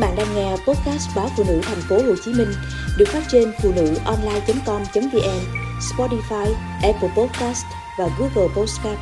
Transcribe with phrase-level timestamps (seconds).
[0.00, 2.52] bạn đang nghe podcast báo phụ nữ thành phố Hồ Chí Minh
[2.98, 5.40] được phát trên phụ nữ online.com.vn,
[5.80, 7.64] Spotify, Apple Podcast
[7.98, 8.98] và Google Podcast.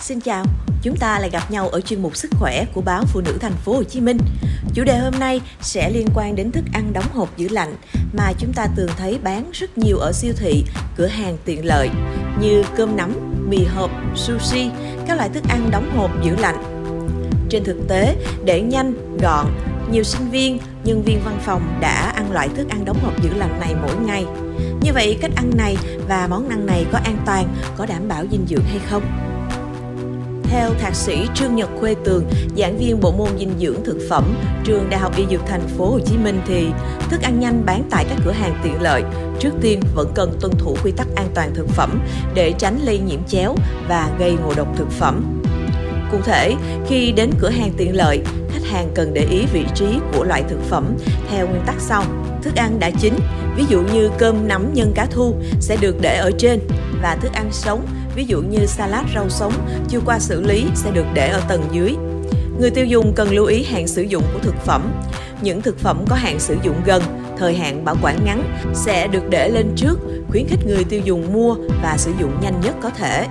[0.00, 0.44] Xin chào,
[0.82, 3.56] chúng ta lại gặp nhau ở chuyên mục sức khỏe của báo Phụ nữ thành
[3.64, 4.18] phố Hồ Chí Minh.
[4.74, 7.76] Chủ đề hôm nay sẽ liên quan đến thức ăn đóng hộp giữ lạnh
[8.12, 10.64] mà chúng ta thường thấy bán rất nhiều ở siêu thị,
[10.96, 11.90] cửa hàng tiện lợi
[12.40, 13.12] như cơm nắm,
[13.52, 14.70] mì hộp, sushi,
[15.06, 16.62] các loại thức ăn đóng hộp giữ lạnh.
[17.48, 19.46] Trên thực tế, để nhanh, gọn,
[19.90, 23.30] nhiều sinh viên, nhân viên văn phòng đã ăn loại thức ăn đóng hộp giữ
[23.36, 24.24] lạnh này mỗi ngày.
[24.80, 25.76] Như vậy, cách ăn này
[26.08, 29.02] và món ăn này có an toàn, có đảm bảo dinh dưỡng hay không?
[30.52, 32.24] Theo thạc sĩ Trương Nhật Khuê Tường,
[32.56, 35.90] giảng viên bộ môn dinh dưỡng thực phẩm, trường Đại học Y Dược Thành phố
[35.90, 36.66] Hồ Chí Minh thì
[37.10, 39.02] thức ăn nhanh bán tại các cửa hàng tiện lợi
[39.40, 42.00] trước tiên vẫn cần tuân thủ quy tắc an toàn thực phẩm
[42.34, 43.54] để tránh lây nhiễm chéo
[43.88, 45.42] và gây ngộ độc thực phẩm.
[46.12, 46.54] Cụ thể,
[46.88, 50.42] khi đến cửa hàng tiện lợi, khách hàng cần để ý vị trí của loại
[50.48, 50.96] thực phẩm
[51.30, 52.04] theo nguyên tắc sau.
[52.42, 53.14] Thức ăn đã chín,
[53.56, 56.60] ví dụ như cơm nắm nhân cá thu sẽ được để ở trên
[57.02, 59.52] và thức ăn sống ví dụ như salad rau sống
[59.88, 61.94] chưa qua xử lý sẽ được để ở tầng dưới.
[62.60, 64.92] Người tiêu dùng cần lưu ý hạn sử dụng của thực phẩm.
[65.42, 67.02] Những thực phẩm có hạn sử dụng gần,
[67.38, 68.42] thời hạn bảo quản ngắn
[68.74, 69.98] sẽ được để lên trước,
[70.30, 73.26] khuyến khích người tiêu dùng mua và sử dụng nhanh nhất có thể.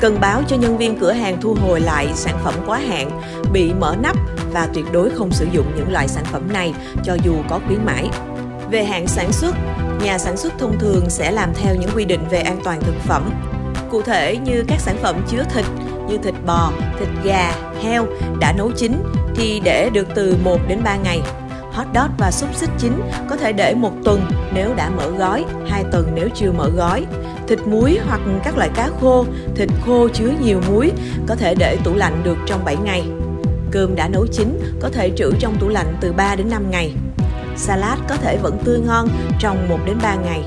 [0.00, 3.20] Cần báo cho nhân viên cửa hàng thu hồi lại sản phẩm quá hạn,
[3.52, 4.16] bị mở nắp
[4.52, 7.84] và tuyệt đối không sử dụng những loại sản phẩm này cho dù có khuyến
[7.84, 8.08] mãi.
[8.70, 9.54] Về hạn sản xuất,
[10.04, 12.94] nhà sản xuất thông thường sẽ làm theo những quy định về an toàn thực
[13.04, 13.30] phẩm
[13.94, 15.64] Cụ thể như các sản phẩm chứa thịt
[16.08, 18.06] như thịt bò, thịt gà, heo
[18.40, 18.92] đã nấu chín
[19.34, 21.20] thì để được từ 1 đến 3 ngày.
[21.72, 22.92] Hot dog và xúc xích chín
[23.30, 24.20] có thể để một tuần
[24.54, 27.06] nếu đã mở gói, 2 tuần nếu chưa mở gói.
[27.48, 29.24] Thịt muối hoặc các loại cá khô,
[29.56, 30.92] thịt khô chứa nhiều muối
[31.26, 33.04] có thể để tủ lạnh được trong 7 ngày.
[33.70, 36.92] Cơm đã nấu chín có thể trữ trong tủ lạnh từ 3 đến 5 ngày.
[37.56, 39.08] Salad có thể vẫn tươi ngon
[39.40, 40.42] trong 1 đến 3 ngày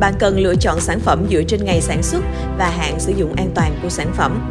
[0.00, 2.20] bạn cần lựa chọn sản phẩm dựa trên ngày sản xuất
[2.58, 4.50] và hạn sử dụng an toàn của sản phẩm.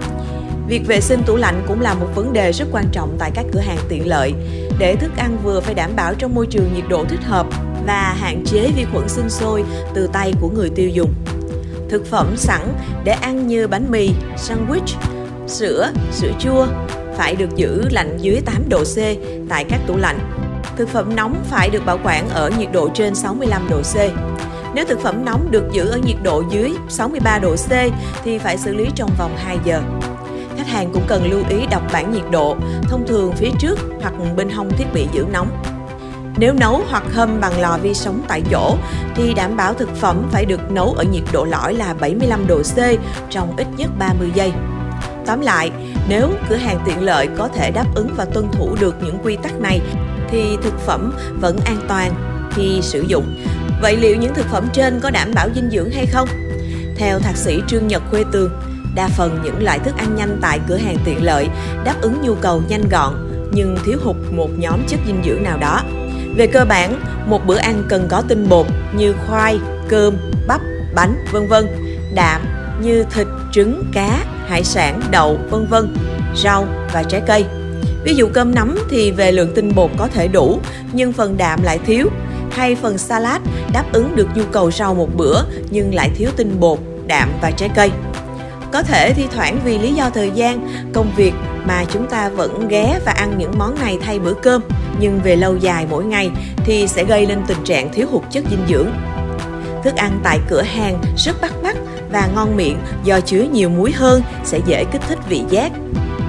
[0.67, 3.45] Việc vệ sinh tủ lạnh cũng là một vấn đề rất quan trọng tại các
[3.53, 4.33] cửa hàng tiện lợi.
[4.79, 7.47] Để thức ăn vừa phải đảm bảo trong môi trường nhiệt độ thích hợp
[7.87, 11.13] và hạn chế vi khuẩn sinh sôi từ tay của người tiêu dùng.
[11.89, 12.61] Thực phẩm sẵn
[13.03, 14.97] để ăn như bánh mì, sandwich,
[15.47, 16.67] sữa, sữa chua
[17.17, 18.97] phải được giữ lạnh dưới 8 độ C
[19.49, 20.19] tại các tủ lạnh.
[20.77, 23.95] Thực phẩm nóng phải được bảo quản ở nhiệt độ trên 65 độ C.
[24.75, 27.71] Nếu thực phẩm nóng được giữ ở nhiệt độ dưới 63 độ C
[28.23, 29.81] thì phải xử lý trong vòng 2 giờ.
[30.57, 34.13] Khách hàng cũng cần lưu ý đọc bảng nhiệt độ, thông thường phía trước hoặc
[34.35, 35.63] bên hông thiết bị giữ nóng.
[36.37, 38.77] Nếu nấu hoặc hâm bằng lò vi sóng tại chỗ
[39.15, 42.61] thì đảm bảo thực phẩm phải được nấu ở nhiệt độ lõi là 75 độ
[42.61, 42.77] C
[43.29, 44.51] trong ít nhất 30 giây.
[45.25, 45.71] Tóm lại,
[46.09, 49.35] nếu cửa hàng tiện lợi có thể đáp ứng và tuân thủ được những quy
[49.35, 49.81] tắc này
[50.29, 52.11] thì thực phẩm vẫn an toàn
[52.55, 53.35] khi sử dụng
[53.83, 56.27] Vậy liệu những thực phẩm trên có đảm bảo dinh dưỡng hay không?
[56.97, 58.51] Theo thạc sĩ Trương Nhật Khuê Tường,
[58.95, 61.47] đa phần những loại thức ăn nhanh tại cửa hàng tiện lợi
[61.83, 63.13] đáp ứng nhu cầu nhanh gọn
[63.53, 65.81] nhưng thiếu hụt một nhóm chất dinh dưỡng nào đó.
[66.37, 70.17] Về cơ bản, một bữa ăn cần có tinh bột như khoai, cơm,
[70.47, 70.61] bắp,
[70.95, 71.65] bánh, vân vân,
[72.15, 72.41] đạm
[72.81, 75.95] như thịt, trứng, cá, hải sản, đậu, vân vân,
[76.35, 77.45] rau và trái cây.
[78.03, 80.59] Ví dụ cơm nắm thì về lượng tinh bột có thể đủ,
[80.93, 82.09] nhưng phần đạm lại thiếu
[82.53, 83.41] hay phần salad
[83.73, 87.51] đáp ứng được nhu cầu rau một bữa nhưng lại thiếu tinh bột, đạm và
[87.51, 87.91] trái cây.
[88.71, 91.33] Có thể thi thoảng vì lý do thời gian, công việc
[91.65, 94.61] mà chúng ta vẫn ghé và ăn những món này thay bữa cơm,
[94.99, 98.43] nhưng về lâu dài mỗi ngày thì sẽ gây lên tình trạng thiếu hụt chất
[98.49, 98.87] dinh dưỡng.
[99.83, 101.77] Thức ăn tại cửa hàng rất bắt mắt
[102.11, 105.71] và ngon miệng do chứa nhiều muối hơn sẽ dễ kích thích vị giác.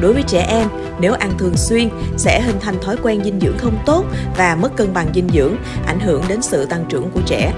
[0.01, 0.69] Đối với trẻ em,
[1.01, 4.05] nếu ăn thường xuyên sẽ hình thành thói quen dinh dưỡng không tốt
[4.37, 5.57] và mất cân bằng dinh dưỡng,
[5.87, 7.53] ảnh hưởng đến sự tăng trưởng của trẻ.